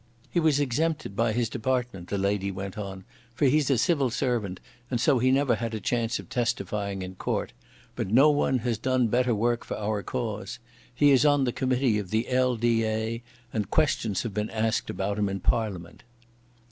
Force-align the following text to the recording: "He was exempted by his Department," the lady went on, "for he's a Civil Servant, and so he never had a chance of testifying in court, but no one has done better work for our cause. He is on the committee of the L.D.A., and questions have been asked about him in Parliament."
"He 0.31 0.39
was 0.39 0.59
exempted 0.59 1.15
by 1.15 1.31
his 1.31 1.47
Department," 1.47 2.07
the 2.09 2.17
lady 2.17 2.49
went 2.49 2.75
on, 2.75 3.03
"for 3.35 3.45
he's 3.45 3.69
a 3.69 3.77
Civil 3.77 4.09
Servant, 4.09 4.59
and 4.89 4.99
so 4.99 5.19
he 5.19 5.29
never 5.29 5.53
had 5.53 5.75
a 5.75 5.79
chance 5.79 6.17
of 6.17 6.27
testifying 6.27 7.03
in 7.03 7.13
court, 7.13 7.53
but 7.95 8.07
no 8.09 8.31
one 8.31 8.57
has 8.65 8.79
done 8.79 9.09
better 9.09 9.35
work 9.35 9.63
for 9.63 9.77
our 9.77 10.01
cause. 10.01 10.57
He 10.91 11.11
is 11.11 11.23
on 11.23 11.43
the 11.43 11.53
committee 11.53 11.99
of 11.99 12.09
the 12.09 12.27
L.D.A., 12.29 13.21
and 13.53 13.69
questions 13.69 14.23
have 14.23 14.33
been 14.33 14.49
asked 14.49 14.89
about 14.89 15.19
him 15.19 15.29
in 15.29 15.39
Parliament." 15.39 16.01